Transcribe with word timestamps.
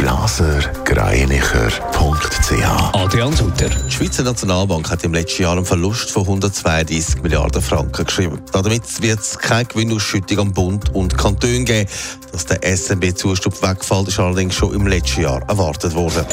blasergreinicher.ch 0.00 2.94
Adrian 2.94 3.36
Sutter. 3.36 3.68
Die 3.68 3.92
Schweizer 3.92 4.22
Nationalbank 4.22 4.90
hat 4.90 5.04
im 5.04 5.12
letzten 5.12 5.42
Jahr 5.42 5.56
einen 5.56 5.66
Verlust 5.66 6.10
von 6.10 6.22
132 6.22 7.22
Milliarden 7.22 7.60
Franken 7.60 8.06
geschrieben. 8.06 8.40
Damit 8.50 9.02
wird 9.02 9.20
es 9.20 9.38
keine 9.38 9.66
Gewinnausschüttung 9.66 10.38
am 10.38 10.54
Bund 10.54 10.94
und 10.94 11.18
Kanton 11.18 11.66
geben. 11.66 11.86
Dass 12.32 12.46
der 12.46 12.64
SNB-Zustand 12.64 13.62
wegfällt, 13.62 14.08
ist 14.08 14.18
allerdings 14.18 14.54
schon 14.54 14.72
im 14.72 14.86
letzten 14.86 15.20
Jahr 15.20 15.46
erwartet 15.46 15.94
worden. 15.94 16.24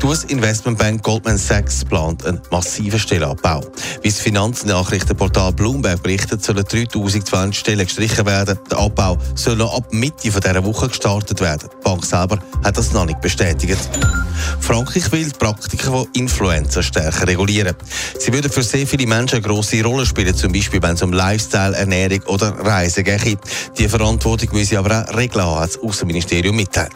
Die 0.00 0.06
US-Investmentbank 0.06 1.02
Goldman 1.02 1.38
Sachs 1.38 1.84
plant 1.84 2.24
einen 2.26 2.40
massiven 2.50 2.98
Stellenabbau. 2.98 3.62
Wie 4.02 4.08
das 4.08 4.20
Finanznachrichtenportal 4.20 5.52
Bloomberg 5.52 6.02
berichtet, 6.02 6.44
sollen 6.44 6.64
3020 6.64 7.58
Stellen 7.58 7.86
gestrichen 7.86 8.26
werden. 8.26 8.58
Der 8.70 8.78
Abbau 8.78 9.16
soll 9.34 9.56
noch 9.56 9.74
ab 9.74 9.92
Mitte 9.92 10.30
dieser 10.30 10.64
Woche 10.64 10.88
gestartet 10.88 11.40
werden. 11.40 11.70
Die 11.72 11.82
Bank 11.82 12.04
selber 12.04 12.38
hat 12.62 12.76
das 12.76 12.92
noch 12.92 13.06
nicht 13.06 13.20
bestätigt. 13.20 13.88
Frankreich 14.60 15.10
will 15.12 15.24
die 15.24 15.38
Praktiken 15.38 15.90
von 15.90 16.06
Influencer 16.12 16.82
stärker 16.82 17.26
regulieren. 17.26 17.74
Sie 18.18 18.32
würden 18.32 18.52
für 18.52 18.62
sehr 18.62 18.86
viele 18.86 19.06
Menschen 19.06 19.36
eine 19.36 19.46
grosse 19.46 19.82
Rolle 19.82 20.04
spielen, 20.04 20.34
zum 20.34 20.52
Beispiel 20.52 20.82
wenn 20.82 20.94
es 20.94 21.02
um 21.02 21.12
Lifestyle, 21.12 21.74
Ernährung 21.74 22.22
oder 22.26 22.50
Reisen 22.58 23.02
geht. 23.02 23.38
Die 23.78 23.88
Verantwortung 23.88 24.50
müssen 24.52 24.66
sie 24.66 24.76
aber 24.76 25.06
auch 25.08 25.16
regeln, 25.16 25.44
hat 25.46 25.70
das 25.70 25.82
Außenministerium 25.82 26.54
mitteilt. 26.54 26.92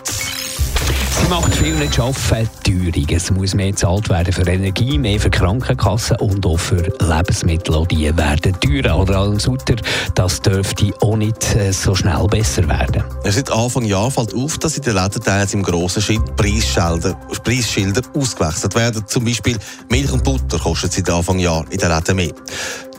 Sie 1.10 1.28
macht 1.28 1.54
viel 1.54 1.74
nicht 1.74 1.98
arbeiten, 1.98 2.48
Teuerung. 2.62 3.06
Es 3.10 3.30
muss 3.30 3.54
mehr 3.54 3.70
gezahlt 3.70 4.08
werden 4.08 4.32
für 4.32 4.42
Energie, 4.42 4.98
mehr 4.98 5.18
für 5.18 5.30
Krankenkassen 5.30 6.16
und 6.18 6.44
auch 6.46 6.58
für 6.58 6.82
Lebensmittel. 7.00 7.74
Auch 7.74 7.86
die 7.86 8.16
werden 8.16 8.54
teurer. 8.60 8.98
Oder 8.98 9.18
als 9.18 9.44
Sutter, 9.44 9.76
das 10.14 10.40
dürfte 10.40 10.92
auch 11.00 11.16
nicht 11.16 11.54
äh, 11.56 11.72
so 11.72 11.94
schnell 11.94 12.26
besser 12.28 12.68
werden. 12.68 13.02
Seit 13.24 13.50
Anfang 13.50 13.84
Jahr 13.84 14.10
fällt 14.10 14.34
auf, 14.34 14.58
dass 14.58 14.76
in 14.76 14.82
den 14.82 14.94
Läden 14.94 15.22
im 15.52 15.62
grossen 15.62 16.02
Schritt 16.02 16.36
Preisschilder, 16.36 17.14
Preisschilder 17.42 18.02
ausgewechselt 18.14 18.74
werden. 18.74 19.04
Zum 19.06 19.24
Beispiel 19.24 19.58
Milch 19.88 20.12
und 20.12 20.24
Butter 20.24 20.58
kostet 20.58 20.92
seit 20.92 21.10
Anfang 21.10 21.38
Jahr 21.38 21.64
in 21.70 21.78
den 21.78 21.90
Läden 21.90 22.16
mehr. 22.16 22.32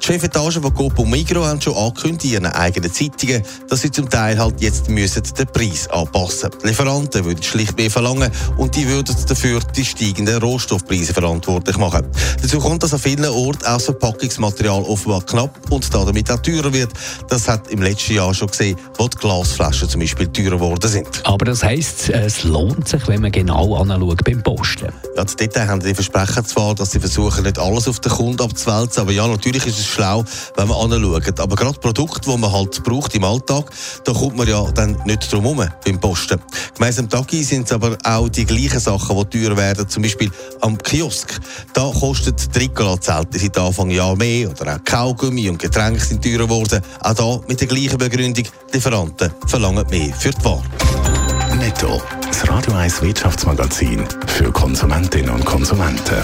Die 0.01 0.07
Chefetage 0.07 0.59
von 0.59 0.73
Coop 0.73 0.97
und 0.97 1.11
Migros 1.11 1.45
haben 1.45 1.61
schon 1.61 1.75
angekündigt 1.75 2.23
in 2.25 2.31
ihren 2.31 2.45
eigenen 2.47 2.91
Zeitungen, 2.91 3.43
dass 3.69 3.81
sie 3.81 3.91
zum 3.91 4.09
Teil 4.09 4.39
halt 4.39 4.59
jetzt 4.59 4.89
müssen 4.89 5.21
den 5.21 5.45
Preis 5.45 5.87
anpassen 5.89 6.49
müssen. 6.49 6.67
Lieferanten 6.67 7.23
würden 7.23 7.43
schlicht 7.43 7.77
mehr 7.77 7.91
verlangen 7.91 8.31
und 8.57 8.75
die 8.75 8.87
würden 8.87 9.15
dafür 9.27 9.59
die 9.75 9.85
steigenden 9.85 10.41
Rohstoffpreise 10.41 11.13
verantwortlich 11.13 11.77
machen. 11.77 12.07
Dazu 12.41 12.59
kommt, 12.59 12.81
dass 12.81 12.95
an 12.95 12.99
vielen 12.99 13.25
Orten 13.25 13.63
auch 13.63 13.73
das 13.73 13.85
Verpackungsmaterial 13.85 14.81
offenbar 14.81 15.21
knapp 15.23 15.59
und 15.69 15.93
damit 15.93 16.31
auch 16.31 16.41
teurer 16.41 16.73
wird. 16.73 16.89
Das 17.29 17.47
hat 17.47 17.69
im 17.69 17.83
letzten 17.83 18.15
Jahr 18.15 18.33
schon 18.33 18.47
gesehen, 18.47 18.77
wo 18.97 19.07
die 19.07 19.17
Glasflaschen 19.17 19.87
zum 19.87 20.01
Beispiel 20.01 20.25
teurer 20.27 20.55
geworden 20.55 20.89
sind. 20.89 21.07
Aber 21.25 21.45
das 21.45 21.63
heisst, 21.63 22.09
es 22.09 22.43
lohnt 22.43 22.87
sich, 22.87 23.07
wenn 23.07 23.21
man 23.21 23.31
genau 23.31 23.75
anschaut 23.75 24.23
beim 24.23 24.41
Posten. 24.41 24.91
Ja, 25.15 25.23
die 25.25 25.35
Details 25.35 25.69
haben 25.69 25.81
die 25.81 25.93
versprechen 25.93 26.43
zwar, 26.43 26.73
dass 26.73 26.91
sie 26.91 26.99
versuchen, 26.99 27.43
nicht 27.43 27.59
alles 27.59 27.87
auf 27.87 27.99
den 27.99 28.11
Kunden 28.11 28.41
abzuwälzen, 28.41 29.03
aber 29.03 29.11
ja, 29.11 29.27
natürlich 29.27 29.67
ist 29.67 29.77
es 29.77 29.90
schlau, 29.91 30.23
wenn 30.55 30.67
man 30.67 30.91
anschaut. 30.91 31.39
Aber 31.39 31.55
gerade 31.55 31.79
Produkte, 31.79 32.29
die 32.29 32.37
man 32.37 32.51
halt 32.51 32.83
braucht 32.83 33.13
im 33.15 33.23
Alltag, 33.23 33.71
da 34.03 34.13
kommt 34.13 34.37
man 34.37 34.47
ja 34.47 34.63
dann 34.71 34.97
nicht 35.05 35.31
drum 35.31 35.43
herum 35.43 35.69
beim 35.85 35.99
Posten. 35.99 36.39
Gemäss 36.77 37.01
Tagi 37.09 37.43
sind 37.43 37.65
es 37.65 37.71
aber 37.71 37.97
auch 38.03 38.29
die 38.29 38.45
gleichen 38.45 38.79
Sachen, 38.79 39.17
die 39.29 39.39
teurer 39.39 39.57
werden, 39.57 39.87
zum 39.87 40.03
Beispiel 40.03 40.31
am 40.61 40.77
Kiosk. 40.77 41.39
Da 41.73 41.91
kostet 41.91 42.51
Trikola-Zelte 42.53 43.39
seit 43.39 43.57
Anfang 43.57 43.89
Jahr 43.89 44.15
mehr 44.15 44.49
oder 44.49 44.75
auch 44.75 44.83
Kaugummi 44.83 45.49
und 45.49 45.59
Getränke 45.59 45.99
sind 45.99 46.23
teurer 46.23 46.45
geworden. 46.45 46.81
Auch 47.01 47.13
da 47.13 47.39
mit 47.47 47.59
der 47.59 47.67
gleichen 47.67 47.97
Begründung, 47.97 48.45
Lieferanten 48.71 49.31
verlangen 49.47 49.85
mehr 49.89 50.13
für 50.13 50.31
die 50.31 50.43
Ware. 50.43 50.63
Netto, 51.57 52.01
das 52.25 52.49
Radio 52.49 52.73
1 52.73 53.01
Wirtschaftsmagazin 53.03 54.03
für 54.25 54.51
Konsumentinnen 54.51 55.29
und 55.29 55.45
Konsumenten. 55.45 56.23